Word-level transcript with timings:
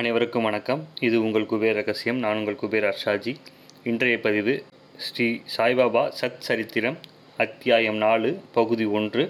அனைவருக்கும் 0.00 0.46
வணக்கம். 0.48 0.82
இது 1.06 1.16
உங்கள் 1.24 1.46
குபேர் 1.50 1.74
ரகசியம். 1.78 2.20
நான் 2.22 2.38
உங்கள் 2.40 2.56
குபேர் 2.60 2.86
அர்ஷாஜி 2.90 3.32
இன்றைய 3.90 4.16
பதிவு 4.26 4.54
ஸ்ரீ 5.06 5.26
சாய்பாபா 5.54 6.02
சத் 6.20 6.38
சரித்திரம் 6.46 6.96
அத்தியாயம் 7.44 7.98
நாலு 8.04 8.30
பகுதி 8.56 8.86
ஒன்று 8.98 9.24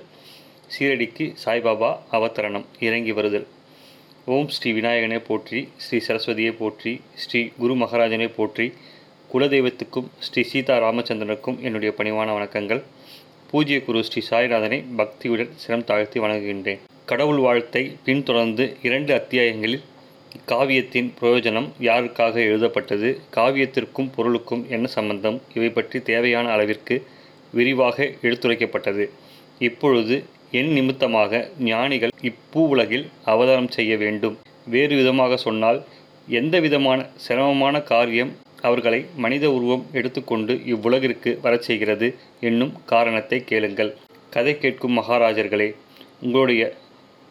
சீரடிக்கு 0.75 1.27
சாய்பாபா 1.45 1.91
அவதரணம் 2.19 2.67
இறங்கி 2.87 3.13
வருதல். 3.19 3.47
ஓம் 4.35 4.49
ஸ்ரீ 4.57 4.73
விநாயகனை 4.79 5.21
போற்றி 5.29 5.63
ஸ்ரீ 5.85 6.01
சரஸ்வதியை 6.09 6.53
போற்றி 6.63 6.95
ஸ்ரீ 7.25 7.43
குரு 7.61 7.77
மகாராஜனை 7.83 8.31
போற்றி 8.39 8.69
குலதெய்வத்துக்கும் 9.35 10.11
ஸ்ரீ 10.29 10.45
சீதா 10.53 10.77
ராமச்சந்திரனுக்கும் 10.87 11.61
என்னுடைய 11.69 11.93
பணிவான 12.01 12.29
வணக்கங்கள். 12.39 12.83
பூஜ்ய 13.53 13.81
குரு 13.89 14.03
ஸ்ரீ 14.11 14.23
சாய்நாதனை 14.31 14.81
பக்தியுடன் 15.01 15.55
சிரம் 15.65 15.89
தாழ்த்தி 15.91 16.21
வணங்குகின்றேன். 16.27 16.83
கடவுள் 17.13 17.43
வாழ்த்தை 17.47 17.83
பின்தொடர்ந்து 18.07 18.67
இரண்டு 18.89 19.13
அத்தியாயங்களில் 19.21 19.83
காவியத்தின் 20.47 21.13
பிரயோஜனம் 21.21 21.69
யாருக்காக 21.81 22.35
எழுதப்பட்டது? 22.35 23.21
காவியத்திற்கும் 23.37 24.11
பொருளுக்கும் 24.15 24.67
என்ன 24.69 24.87
சம்பந்தம்? 24.87 25.41
இவை 25.55 25.71
பற்றி 25.71 26.03
தேவையான 26.03 26.51
அளவிற்கு 26.51 27.07
விரிவாக 27.53 28.05
எடுத்துரைக்கப்பட்டது. 28.23 29.09
இப்பொழுது 29.59 30.25
என் 30.51 30.73
நிமித்தமாக 30.73 31.51
ஞானிகள் 31.59 32.13
இப்பூ 32.23 32.61
உலகில் 32.69 33.09
அவதாரம் 33.25 33.69
செய்ய 33.69 33.97
வேண்டும். 33.97 34.39
வேறு 34.67 34.97
விதமாக 34.97 35.37
சொன்னால் 35.37 35.85
எந்த 36.29 36.61
விதமான 36.61 37.07
சிரமமான 37.17 37.83
காரியம் 37.83 38.33
அவர்களை 38.61 39.07
மனித 39.17 39.51
உருவம் 39.51 39.87
எடுத்துக்கொண்டு 39.93 40.55
இவ்வுலகிற்கு 40.55 41.41
வரச் 41.41 41.63
செய்கிறது 41.63 42.09
என்னும் 42.41 42.73
காரணத்தை 42.85 43.45
கேளுங்கள். 43.45 43.97
கதை 44.31 44.59
கேட்கும் 44.59 44.99
மகாராஜர்களே 44.99 45.75
உங்களுடைய 46.21 46.63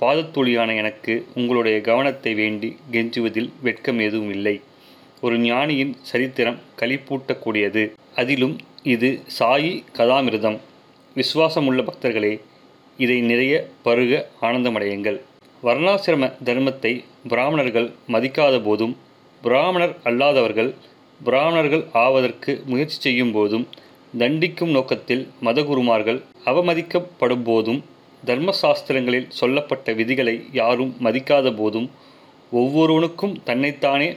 பாதத்தொழியான 0.01 0.75
எனக்கு 0.81 1.13
உங்களுடைய 1.39 1.77
கவனத்தை 1.87 2.31
வேண்டி 2.41 2.69
கெஞ்சுவதில் 2.93 3.49
வெட்கம் 3.67 3.99
எதுவும் 4.07 4.31
இல்லை. 4.35 4.55
ஒரு 5.25 5.35
ஞானியின் 5.47 5.93
சரித்திரம் 6.09 6.61
களிப்பூட்டக்கூடியது. 6.81 7.83
அதிலும் 8.21 8.55
இது 8.93 9.09
சாயி 9.37 9.73
கதாமிருதம். 9.97 10.57
விசுவாசமுள்ள 11.15 11.81
பக்தர்களே 11.89 12.33
இதை 12.99 13.17
நிறைய 13.31 13.53
பருக 13.85 14.13
ஆனந்தமடையுங்கள். 14.47 15.19
வர்ணாசிரம 15.63 16.29
தர்மத்தை 16.47 16.93
பிராமணர்கள் 17.31 17.87
மதிக்காத 18.13 18.55
போதும் 18.67 18.93
பிராமணர் 19.41 19.93
அல்லாதவர்கள் 20.09 20.71
பிராமணர்கள் 21.19 21.83
ஆவதற்கு 22.03 22.51
முயற்சி 22.71 22.97
செய்யும் 22.99 23.33
போதும் 23.35 23.65
தண்டிக்கும் 24.21 24.71
நோக்கத்தில் 24.77 25.23
மதகுருமார்கள் 25.47 26.19
அவமதிக்கப்படும் 26.51 27.43
போதும் 27.49 27.79
தர்மசாஸ்திரங்களில் 28.23 29.29
சொல்லப்பட்ட 29.31 29.93
விதிகளை 29.93 30.35
யாரும் 30.51 30.91
மதிக்காத 31.01 31.47
போதும் 31.53 31.87
ஒவ்வொருவனுக்கும் 32.51 33.35
தன்னைத்தானே 33.43 34.09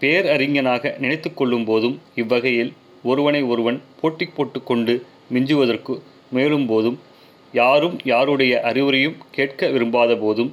பேரறிஞனாக 0.00 0.92
நினைத்து 0.98 1.30
கொள்ளும் 1.30 1.64
போதும் 1.64 1.96
இவ்வகையில் 2.14 2.72
ஒருவனை 3.04 3.42
ஒருவன் 3.44 3.78
போட்டி 4.00 4.26
போட்டுக்கொண்டு 4.28 4.94
மிஞ்சுவதற்கு 5.30 5.94
முயலும் 6.30 6.66
போதும் 6.66 6.98
யாரும் 7.54 7.96
யாருடைய 8.04 8.54
அறிவுரையும் 8.64 9.18
கேட்க 9.30 9.68
விரும்பாத 9.68 10.12
போதும் 10.16 10.52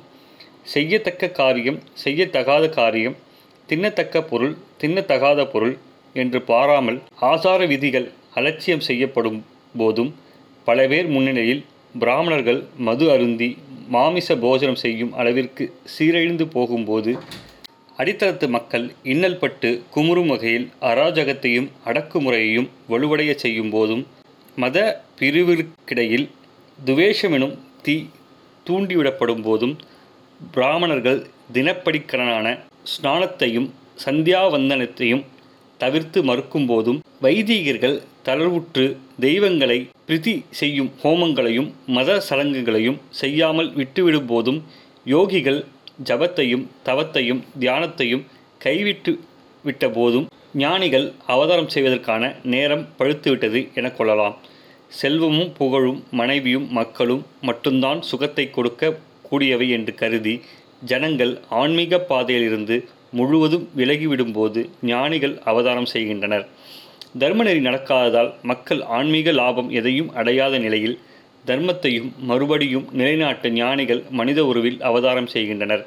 செய்யத்தக்க 0.66 1.31
காரியம் 1.31 1.80
செய்யத்தகாத 2.03 2.66
காரியம் 2.72 3.16
தின்னத்தக்க 3.69 4.22
பொருள் 4.23 4.53
தின்னத்தகாத 4.78 5.42
பொருள் 5.45 5.75
என்று 6.16 6.39
பாராமல் 6.42 7.00
ஆசார 7.25 7.62
விதிகள் 7.66 8.08
அலட்சியம் 8.36 8.86
செய்யப்படும் 8.86 9.39
போதும் 9.75 10.12
பல 10.67 10.88
பேர் 10.88 11.08
முன்னிலையில் 11.08 11.62
பிராமணர்கள் 11.95 12.59
மது 12.78 13.06
அருந்தி 13.11 13.50
மாமிச 13.88 14.36
போஜனம் 14.36 14.75
செய்யும் 14.75 15.14
அளவிற்கு 15.14 15.64
சீரழிந்து 15.94 16.45
போகும்போது 16.53 17.14
அடித்தளத்து 17.97 18.47
மக்கள் 18.47 18.86
இன்னல் 19.03 19.38
பட்டு 19.38 19.70
குமுறும் 19.92 20.28
வகையில் 20.28 20.67
அராஜகத்தையும் 20.81 21.67
அடக்குமுறையையும் 21.86 22.69
வலுவடைய 22.89 23.31
செய்யும் 23.36 23.69
போதும் 23.69 24.03
மத 24.58 24.78
பிரிவிற்கிடையில் 25.19 26.28
துவேஷமெனும் 26.80 27.56
தீ 27.81 27.96
தூண்டிவிடப்படும் 28.66 29.44
போதும் 29.44 29.75
பிராமணர்கள் 30.53 31.19
தினப்படிக்கடனான 31.53 32.47
ஸ்நானத்தையும் 32.84 33.69
சந்தியாவந்தனத்தையும் 34.06 35.24
தவிர்த்து 35.84 36.19
மறுக்கும் 36.24 36.68
போதும் 36.68 37.00
வைதீகர்கள் 37.22 37.97
தளர்வுற்று 38.25 38.86
தெய்வங்களை 39.19 39.78
பிரிதி 40.08 40.34
செய்யும் 40.59 40.92
ஹோமங்களையும் 41.03 41.69
மத 41.88 42.19
சடங்குகளையும் 42.30 43.00
செய்யாமல் 43.22 43.69
விட்டுவிடும் 43.74 44.28
போதும் 44.28 44.59
யோகிகள் 45.06 45.59
ஜபத்தையும் 46.03 46.66
தவத்தையும் 46.86 47.42
தியானத்தையும் 47.59 48.24
கைவிட்டு 48.62 49.12
விட்ட 49.64 49.86
போதும் 49.90 50.28
ஞானிகள் 50.58 51.08
அவதாரம் 51.28 51.72
செய்வதற்கான 51.74 52.24
நேரம் 52.53 52.86
பழுத்துவிட்டது 53.00 53.59
என 53.74 53.90
கொள்ளலாம். 53.90 54.36
செல்வமும் 54.92 55.52
புகழும் 55.58 56.00
மனைவியும் 56.12 56.68
மக்களும் 56.72 57.24
மட்டும்தான் 57.42 58.00
சுகத்தை 58.02 58.46
கொடுக்க 58.50 58.94
கூடியவை 59.30 59.68
என்று 59.69 59.94
கருதி 59.96 60.34
ஜனங்கள் 60.86 61.34
ஆன்மீக 61.59 62.00
பாதையிலிருந்து 62.09 62.78
முழுவதும் 63.12 63.70
விலகிவிடும்போது 63.78 64.62
ஞானிகள் 64.82 65.36
அவதாரம் 65.44 65.90
செய்கின்றனர். 65.94 66.46
தர்மநெறி 67.20 67.62
நடக்காததால் 67.62 68.34
மக்கள் 68.42 68.82
ஆன்மீக 68.98 69.32
லாபம் 69.32 69.70
எதையும் 69.70 70.12
அடையாத 70.14 70.58
நிலையில் 70.58 70.98
தர்மத்தையும் 71.46 72.10
மறுபடியும் 72.20 72.88
நிலைநாட்ட 72.92 73.50
ஞானிகள் 73.50 74.02
மனித 74.10 74.40
உருவில் 74.46 74.82
அவதாரம் 74.82 75.28
செய்கின்றனர். 75.28 75.84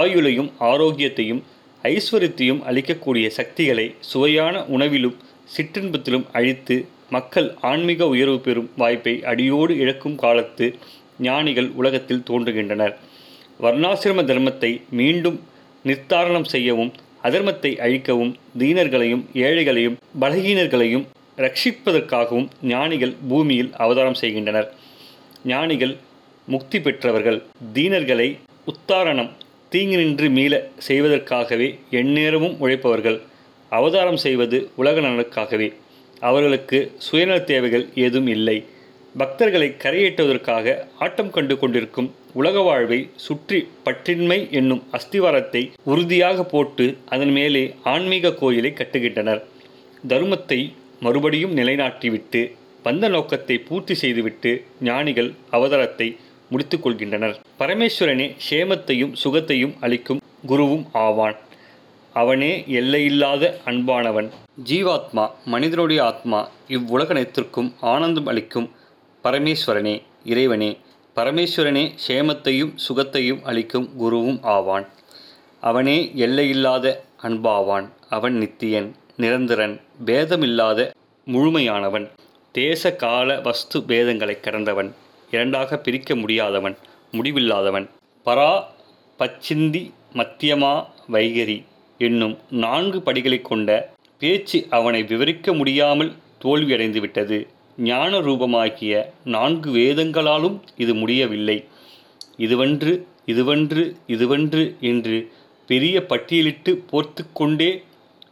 ஆயுளையும் 0.00 0.50
ஆரோக்கியத்தையும் 0.58 1.42
ஐஸ்வர்யத்தையும் 1.84 2.62
அளிக்கக்கூடிய 2.70 3.26
சக்திகளை 3.26 3.94
சுவையான 4.00 4.64
உணவிலும் 4.64 5.16
சிற்றின்பத்திலும் 5.56 6.26
அழித்து 6.32 6.76
மக்கள் 7.10 7.54
ஆன்மீக 7.60 8.08
உயர்வு 8.08 8.38
பெறும் 8.40 8.70
வாய்ப்பை 8.76 9.14
அடியோடு 9.24 9.74
இழக்கும் 9.76 10.16
காலத்து 10.16 10.66
ஞானிகள் 11.18 11.68
உலகத்தில் 11.70 12.26
தோன்றுகின்றனர். 12.30 12.94
வர்ணாசிரம 13.62 14.24
தர்மத்தை 14.30 14.70
மீண்டும் 14.90 15.38
நிர்த்தாரணம் 15.88 16.44
செய்யவும் 16.44 16.92
அதர்மத்தை 17.22 17.70
அழிக்கவும் 17.78 18.32
தீனர்களையும் 18.58 19.24
ஏழைகளையும் 19.44 19.96
பலகீனர்களையும் 20.20 21.06
ரட்சிப்பதற்காகவும் 21.36 22.48
ஞானிகள் 22.62 23.14
பூமியில் 23.28 23.70
அவதாரம் 23.76 24.14
செய்கின்றனர். 24.14 24.68
ஞானிகள் 25.44 25.96
முக்தி 26.46 26.80
பெற்றவர்கள். 26.80 27.38
தீனர்களை 27.74 28.28
உத்தாரணம் 28.64 29.30
தீங்கு 29.72 29.96
நின்று 29.96 30.28
மீள 30.30 30.54
செய்வதற்காகவே 30.88 31.68
எந்நேரமும் 31.90 32.56
உழைப்பவர்கள். 32.60 33.18
அவதாரம் 33.70 34.16
செய்வது 34.16 34.58
உலக 34.76 35.00
நலனுக்காகவே. 35.00 35.68
அவர்களுக்கு 36.20 36.78
சுயநல 36.98 37.38
தேவைகள் 37.40 37.86
ஏதும் 37.94 38.26
இல்லை. 38.26 38.56
பக்தர்களை 39.18 39.68
கரையேற்றுவதற்காக 39.82 40.76
ஆட்டம் 40.98 41.30
கண்டு 41.30 41.58
கொண்டிருக்கும் 41.58 42.14
உலக 42.38 42.60
வாழ்வை 42.66 42.98
சுற்றி 43.26 43.58
பற்றின்மை 43.86 44.38
என்னும் 44.58 44.82
அஸ்திவாரத்தை 44.96 45.62
உறுதியாக 45.90 46.44
போட்டு 46.52 46.84
அதன் 47.14 47.32
மேலே 47.36 47.62
ஆன்மீக 47.92 48.32
கோயிலை 48.40 48.70
கட்டுகின்றனர். 48.80 49.40
தர்மத்தை 50.10 50.58
மறுபடியும் 51.04 51.54
நிலைநாட்டிவிட்டு 51.58 52.40
வந்த 52.86 53.08
நோக்கத்தை 53.14 53.56
பூர்த்தி 53.68 53.94
செய்துவிட்டு 54.02 54.50
ஞானிகள் 54.88 55.30
அவதாரத்தை 55.56 56.08
முடித்துக்கொள்கின்றனர் 56.52 57.34
பரமேஸ்வரனே 57.60 58.26
சேமத்தையும் 58.48 59.14
சுகத்தையும் 59.22 59.74
அளிக்கும் 59.86 60.20
குருவும் 60.50 60.84
ஆவான். 61.06 61.36
அவனே 62.14 62.52
எல்லையில்லாத 62.80 63.44
அன்பானவன். 63.70 64.28
ஜீவாத்மா 64.68 65.24
மனிதனுடைய 65.52 66.00
ஆத்மா 66.10 66.40
இவ்வுலகனைத்திற்கும் 66.76 67.70
ஆனந்தம் 67.92 68.28
அளிக்கும் 68.32 68.68
பரமேஸ்வரனே 69.24 69.96
இறைவனே 70.32 70.70
பரமேஸ்வரனே 71.18 71.82
சேமத்தையும் 72.06 72.72
சுகத்தையும் 72.88 73.40
அளிக்கும் 73.42 73.86
குருவும் 74.00 74.38
ஆவான். 74.42 74.88
அவனே 75.60 76.10
எல்லையில்லாத 76.14 77.04
அன்பாவான். 77.22 77.88
அவன் 78.08 78.34
நித்தியன் 78.34 78.92
நிரந்தரன் 79.16 79.80
பேதமில்லாத 80.04 80.90
முழுமையானவன். 81.26 82.06
தேச 82.52 82.92
கால 82.94 83.40
வஸ்து 83.40 83.80
பேதங்களை 83.80 84.40
கடந்தவன். 84.40 84.90
இரண்டாக 85.30 85.78
பிரிக்க 85.78 86.14
முடியாதவன் 86.14 86.76
முடிவில்லாதவன். 87.12 87.88
பரா 88.24 88.64
பச்சிந்தி 89.18 89.90
மத்தியமா 90.14 90.86
வைகரி 91.12 91.64
என்னும் 91.98 92.38
நான்கு 92.50 93.02
படிகளை 93.02 93.40
கொண்ட 93.42 93.92
பேச்சு 94.18 94.66
அவனை 94.70 95.02
விவரிக்க 95.02 95.52
முடியாமல் 95.52 96.12
தோல்வியடைந்துவிட்டது. 96.42 97.46
ஞான 97.78 98.20
ரூபமாகிய 98.20 98.92
நான்கு 99.24 99.70
வேதங்களாலும் 99.70 100.60
இது 100.76 100.94
முடியவில்லை. 100.94 101.64
இதுவன்று 102.38 102.92
இதுவன்று 103.26 103.82
இதுவன்று 104.06 104.62
என்று 104.80 105.32
பெரிய 105.66 106.04
பட்டியலிட்டு 106.08 106.70
போர்த்து 106.90 107.24
கொண்டே 107.32 107.82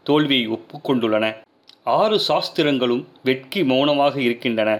தோல்வியை 0.04 0.46
ஒப்புக்கொண்டுள்ளன 0.48 1.36
ஆறு 1.84 2.20
சாஸ்திரங்களும் 2.28 3.06
வெட்கி 3.22 3.64
மௌனமாக 3.64 4.20
இருக்கின்றன. 4.20 4.70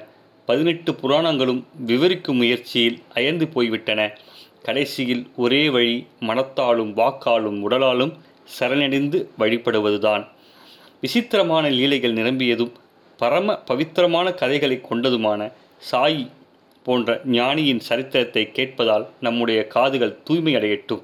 பதினெட்டு 0.47 0.93
புராணங்களும் 0.93 1.65
விவரிக்கும் 1.87 2.37
முயற்சியில் 2.37 2.99
அயர்ந்து 3.15 3.49
போய்விட்டன. 3.49 4.01
கடைசியில் 4.63 5.27
ஒரே 5.37 5.69
வழி 5.69 6.07
மனத்தாலும் 6.21 6.97
வாக்காலும் 6.97 7.59
உடலாலும் 7.69 8.13
சரணடைந்து 8.59 9.19
வழிபடுவதுதான். 9.39 10.25
விசித்திரமான 11.01 11.71
லீலைகள் 11.71 12.13
நிரம்பியதும் 12.13 12.73
பரம 13.17 13.57
பவித்திரமான 13.57 14.33
கதைகளை 14.33 14.81
கொண்டதுமான 14.91 15.53
சாயி 15.91 16.31
போன்ற 16.83 17.21
ஞானியின் 17.25 17.79
சரித்திரத்தை 17.79 18.51
கேட்பதால் 18.53 19.07
நம்முடைய 19.21 19.67
காதுகள் 19.67 20.19
தூய்மையடையட்டும். 20.31 21.03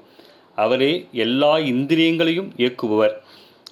அவரே 0.55 1.07
எல்லா 1.11 1.57
இந்திரியங்களையும் 1.57 2.53
இயக்குபவர். 2.57 3.15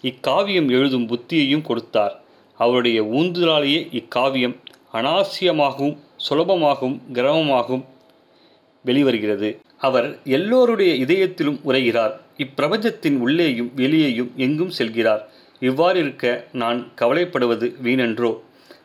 இக்காவியம் 0.01 0.69
எழுதும் 0.71 1.07
புத்தியையும் 1.07 1.61
கொடுத்தார். 1.61 2.21
அவருடைய 2.57 3.03
ஊந்துதலாலேயே 3.03 3.81
இக்காவியம் 3.99 4.55
அனாவசியமாகவும் 4.93 5.97
சுலபமாகவும் 6.29 6.99
கிரமமாகவும் 7.13 7.85
வெளிவருகிறது. 8.85 9.57
அவர் 9.77 10.19
எல்லோருடைய 10.23 11.05
இதயத்திலும் 11.05 11.59
உரைகிறார். 11.65 12.13
இப்பிரபஞ்சத்தின் 12.37 13.17
உள்ளேயும் 13.17 13.71
வெளியேயும் 13.75 14.31
எங்கும் 14.35 14.71
செல்கிறார். 14.77 15.21
இவ்வாறு 15.61 15.99
இருக்க 15.99 16.45
நான் 16.51 16.79
கவலைப்படுவது 17.01 17.67
வீணென்றோ? 17.83 18.31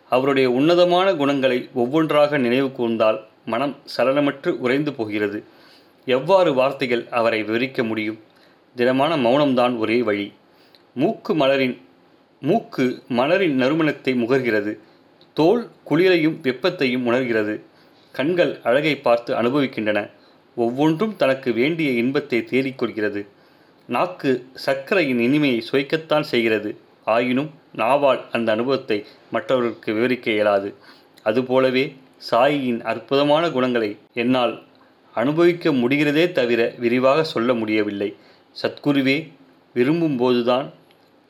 அவருடைய 0.08 0.50
உன்னதமான 0.50 1.14
குணங்களை 1.14 1.68
ஒவ்வொன்றாக 1.74 2.38
நினைவு 2.38 2.68
கூர்ந்தால் 2.68 3.18
மனம் 3.44 3.76
சலனமற்று 3.96 4.48
உறைந்து 4.48 4.92
போகிறது. 4.92 5.38
எவ்வாறு 6.06 6.54
வார்த்தைகள் 6.54 7.04
அவரை 7.10 7.42
விவரிக்க 7.42 7.84
முடியும்? 7.84 8.18
திடமான 8.76 9.16
மௌனம்தான் 9.16 9.78
ஒரே 9.78 10.02
வழி. 10.02 10.32
மூக்கு 10.94 11.34
மலரின் 11.34 11.76
மூக்கு 12.40 12.84
மலரின் 13.08 13.56
நறுமணத்தை 13.62 14.12
முகர்கிறது. 14.22 14.72
தோல் 15.34 15.62
குளிரையும் 15.84 16.38
வெப்பத்தையும் 16.42 17.04
உணர்கிறது. 17.04 17.54
கண்கள் 18.12 18.52
அழகை 18.62 18.94
பார்த்து 18.96 19.32
அனுபவிக்கின்றன. 19.42 20.10
ஒவ்வொன்றும் 20.56 21.16
தனக்கு 21.16 21.52
வேண்டிய 21.52 21.90
இன்பத்தை 21.90 22.38
தேடிக்கொள்கிறது 22.50 23.22
நாக்கு 23.86 24.30
சர்க்கரையின் 24.52 25.18
இனிமையை 25.18 25.60
சுவைக்கத்தான் 25.70 26.26
செய்கிறது. 26.32 26.70
ஆயினும் 27.04 27.50
நாவால் 27.76 28.22
அந்த 28.30 28.52
அனுபவத்தை 28.52 29.04
மற்றவர்களுக்கு 29.30 29.94
விவரிக்க 29.94 30.30
இயலாது. 30.30 30.74
அதுபோலவே 31.22 31.84
சாயியின் 32.30 32.80
அற்புதமான 32.82 33.50
குணங்களை 33.50 33.90
என்னால் 34.12 34.54
அனுபவிக்க 35.14 35.70
முடிகிறதே 35.70 36.32
தவிர 36.32 36.74
விரிவாக 36.78 37.24
சொல்ல 37.24 37.54
முடியவில்லை. 37.54 38.16
சத்குருவே 38.62 39.16
விரும்பும்போதுதான் 39.74 40.66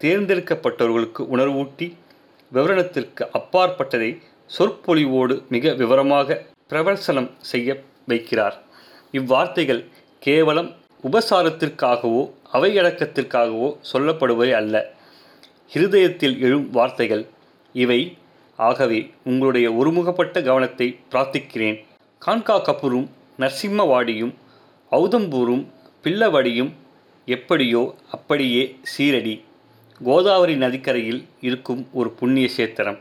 தேர்ந்தெடுக்கப்பட்டவர்களுக்கு 0.01 1.23
உணர்வூட்டி 1.35 1.87
விவரணத்திற்கு 2.53 3.23
அப்பாற்பட்டதை 3.33 4.11
சொற்பொழிவோடு 4.59 5.35
மிக 5.49 5.73
விவரமாக 5.73 6.43
பிரவசனம் 6.71 7.31
செய்ய 7.53 7.79
வைக்கிறார். 8.09 8.57
இவ்வார்த்தைகள் 9.13 9.83
கேவலம் 10.19 10.71
உபசாரத்திற்காகவோ 11.05 12.23
அவையடக்கத்திற்காகவோ 12.53 13.69
சொல்லப்படுவவை 13.93 14.51
அல்ல. 14.51 14.75
இருதயத்தில் 15.73 16.37
எழும் 16.41 16.71
வார்த்தைகள் 16.71 17.25
இவை. 17.73 18.17
ஆகவே 18.59 19.11
உங்களுடைய 19.25 19.67
ஒருமுகப்பட்ட 19.73 20.43
கவனத்தை 20.43 20.99
பிரார்த்திக்கிறேன். 21.11 21.79
கான்கா 22.23 22.57
கபூரும் 22.69 23.09
நரசிம்மவாடியும் 23.39 24.35
ஔதம்பூரும் 24.93 25.65
பில்லவடியும் 26.05 26.73
எப்படியோ 27.27 27.95
அப்படியே 28.11 28.77
சீரடி. 28.93 29.35
கோதாவரி 30.05 30.57
நதிக்கரையில் 30.57 31.21
இருக்கும் 31.41 31.87
ஒரு 31.93 32.11
புண்ணிய 32.11 32.49
சேத்திரம். 32.57 32.99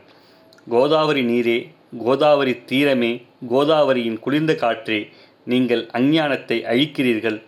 கோதாவரி 0.70 1.22
நீரே 1.22 1.58
கோதாவரி 2.04 2.54
தீரமே 2.70 3.12
கோதாவரியின் 3.48 4.18
குளிர்ந்த 4.18 4.54
காற்றே 4.54 5.00
நீங்கள் 5.44 5.86
அஞ்ஞானத்தை 5.86 6.64
அழிக்கிறீர்கள். 6.64 7.38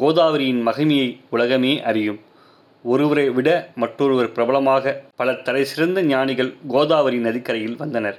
கோதாவரியின் 0.00 0.62
மகிமையை 0.68 1.08
உலகமே 1.30 1.82
அறியும். 1.82 2.20
ஒருவரை 2.82 3.30
விட 3.30 3.48
மற்றொருவர் 3.74 4.32
பிரபலமாக 4.32 5.02
பல 5.16 5.34
தலை 5.34 5.64
சிறந்த 5.64 6.02
ஞானிகள் 6.02 6.54
கோதாவரி 6.68 7.18
நதிக்கரையில் 7.18 7.76
வந்தனர். 7.76 8.18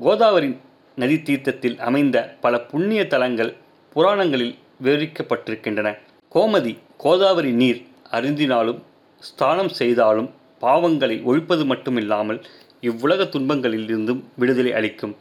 கோதாவரி 0.00 0.56
நதி 0.96 1.22
தீர்த்தத்தில் 1.22 1.78
அமைந்த 1.78 2.36
பல 2.40 2.60
புண்ணிய 2.60 3.06
தலங்கள் 3.06 3.54
புராணங்களில் 3.92 4.54
விவரிக்கப்பட்டிருக்கின்றன. 4.84 5.98
கோமதி 6.34 6.78
கோதாவரி 6.96 7.52
நீர் 7.52 7.80
அருந்தினாலும் 8.10 8.80
ஸ்தானம் 9.18 9.68
செய்தாலும் 9.68 10.30
பாவங்களை 10.60 11.22
ஒழிப்பது 11.22 11.64
மட்டுமில்லாமல் 11.64 12.40
இவ்வுலக 12.80 13.22
துன்பங்களில் 13.24 13.84
இருந்தும் 13.84 14.24
விடுதலை 14.36 14.72
அளிக்கும். 14.72 15.16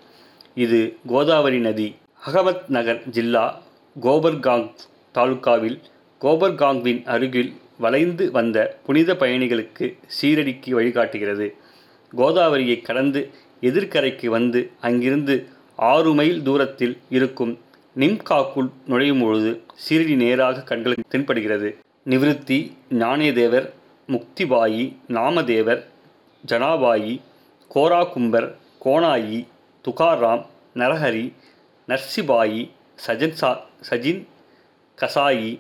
இது 0.56 0.97
கோதாவரி 1.07 1.59
நதி 1.59 1.95
அகமத் 2.27 2.63
நகர் 2.68 3.01
ஜில்லா 3.09 3.45
கோபர்காங் 4.01 4.69
தாலுகாவில் 5.12 5.80
கோபர்காங்வின் 6.23 7.00
அருகில் 7.13 7.51
வளைந்து 7.83 8.31
வந்த 8.31 8.57
புனித 8.85 9.13
பயணிகளுக்கு 9.13 9.85
சீரடிக்கு 10.15 10.71
வழிகாட்டுகிறது. 10.79 11.47
கோதாவரியை 12.18 12.81
கடந்து 12.81 13.21
எதிர்க்கரைக்கு 13.62 14.25
வந்து 14.25 14.59
அங்கிருந்து 14.81 15.35
ஆறு 15.75 16.12
மைல் 16.13 16.41
தூரத்தில் 16.44 16.97
இருக்கும் 17.09 17.53
நிம்காக்குள் 18.00 18.69
நுழையும் 18.88 19.21
பொழுது 19.21 19.51
சீரடி 19.83 20.15
நேராக 20.15 20.62
கண்களுக்கு 20.62 21.06
தென்படுகிறது. 21.13 21.69
நிவிருத்தி 22.09 22.59
ஞானேதேவர் 23.00 23.68
முக்திபாயி 24.09 24.85
நாமதேவர் 25.18 25.81
ஜனாபாயி 26.44 27.13
கோராகும்பர் 27.75 28.47
கோனாயி 28.85 29.41
துகாராம் 29.85 30.45
நரஹரி 30.75 31.25
நர்சிபாயி 31.88 32.62
சஜன்சா 33.07 33.51
சஜின் 33.89 34.21
கசாயி 34.97 35.51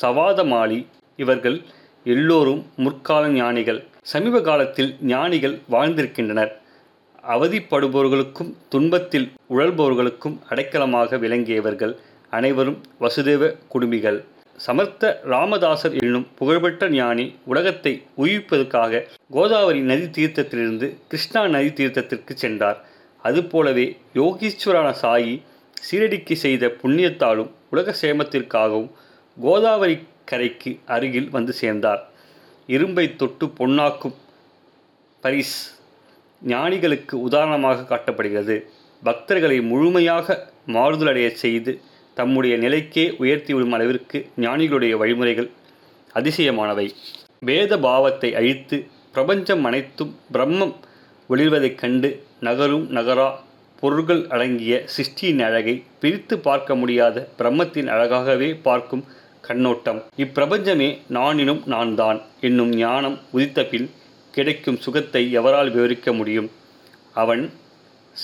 சவாதமாலி 0.00 0.78
இவர்கள் 1.16 1.58
எல்லோரும் 2.04 2.62
முற்கால 2.76 3.28
ஞானிகள். 3.28 3.80
சமீப 4.12 4.40
காலத்தில் 4.40 4.90
ஞானிகள் 5.12 5.56
வாழ்ந்திருக்கின்றனர். 5.70 6.52
அவதிப்படுபவர்களுக்கும் 7.34 8.52
துன்பத்தில் 8.68 9.26
உழல்பவர்களுக்கும் 9.50 10.36
அடைக்கலமாக 10.48 11.18
விளங்கியவர்கள் 11.24 11.92
அனைவரும் 12.30 12.78
வசுதேவ 13.00 13.50
குடும்பிகள். 13.74 14.18
சமர்த்த 14.56 15.20
ராமதாசர் 15.30 15.94
என்னும் 16.02 16.26
புகழ்பெற்ற 16.38 16.88
ஞானி 16.88 17.26
உலகத்தை 17.44 17.92
உயிர்ப்பதற்காக 18.16 19.02
கோதாவரி 19.30 19.80
நதி 19.90 20.08
தீர்த்தத்திலிருந்து 20.18 20.88
கிருஷ்ணா 21.08 21.42
நதி 21.46 21.70
தீர்த்தத்திற்கு 21.78 22.34
சென்றார். 22.34 22.78
அதுபோலவே 23.22 23.86
யோகீஸ்வரான 24.14 24.88
சாயி 25.02 25.34
சீரடிக்கு 25.86 26.34
செய்த 26.44 26.66
புண்ணியத்தாலும் 26.82 27.50
உலக 27.70 27.94
சேமத்திற்காகவும் 28.02 28.90
கோதாவரி 29.36 29.96
கரைக்கு 30.24 30.70
அருகில் 30.86 31.30
வந்து 31.30 31.52
சேர்ந்தார். 31.52 32.02
இரும்பை 32.66 33.16
தொட்டு 33.16 33.46
பொன்னாக்கும் 33.58 34.16
பரிஸ் 35.22 35.58
ஞானிகளுக்கு 36.42 37.14
உதாரணமாக 37.20 37.86
காட்டப்படுகிறது. 37.90 38.56
பக்தர்களை 39.04 39.62
முழுமையாக 39.62 40.48
மாறுதலடைய 40.66 41.28
செய்து 41.32 41.72
தம்முடைய 42.14 42.56
நிலைக்கே 42.56 43.04
உயர்த்திவிடும் 43.18 43.72
அளவிற்கு 43.72 44.18
ஞானிகளுடைய 44.36 44.96
வழிமுறைகள் 44.96 45.50
அதிசயமானவை. 46.14 46.86
வேத 47.38 47.78
பாவத்தை 47.78 48.34
அழித்து 48.34 48.76
பிரபஞ்சம் 49.12 49.64
அனைத்தும் 49.64 50.12
பிரம்மம் 50.32 50.74
ஒளிர்வதைக் 51.28 51.74
கண்டு 51.74 52.10
நகரும் 52.40 52.86
நகரா 52.90 53.28
பொருள்கள் 53.80 54.26
அடங்கிய 54.26 54.84
சிருஷ்டியின் 54.96 55.42
அழகை 55.42 55.82
பிரித்து 56.00 56.38
பார்க்க 56.38 56.74
முடியாத 56.74 57.28
பிரம்மத்தின் 57.38 57.88
அழகாகவே 57.88 58.48
பார்க்கும் 58.62 59.04
கண்ணோட்டம். 59.44 60.02
இப்பிரபஞ்சமே 60.16 60.98
நானினும் 61.08 61.62
நான் 61.64 61.94
தான் 61.94 62.20
என்னும் 62.40 62.68
ஞானம் 62.68 63.18
உதித்தபின் 63.32 63.90
கிடைக்கும் 64.30 64.76
சுகத்தை 64.76 65.22
எவரால் 65.38 65.70
விவரிக்க 65.70 66.12
முடியும்? 66.12 66.50
அவன் 67.12 67.50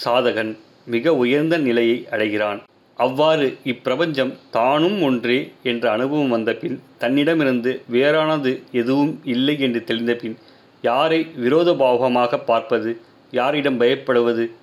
சாதகன் 0.04 0.56
மிக 0.84 1.14
உயர்ந்த 1.14 1.58
நிலையை 1.58 2.06
அடைகிறான். 2.10 2.60
அவ்வாறு 2.96 3.58
இப்பிரபஞ்சம் 3.64 4.32
தானும் 4.50 5.02
ஒன்றே 5.02 5.52
என்ற 5.62 5.90
அனுபவம் 5.90 6.28
வந்தபின் 6.28 6.80
தன்னிடமிருந்து 6.98 7.82
வேறானது 7.92 8.62
எதுவும் 8.72 9.20
இல்லை 9.25 9.58
என்று 9.58 9.84
தெளிந்தபின் 9.87 10.37
யாரை 10.84 11.20
யாரை 11.20 11.20
விரோதபாவமாக 11.37 12.44
பார்ப்பது 12.44 13.00
யாரிடம் 13.30 13.80
பயப்படுவது 13.80 14.44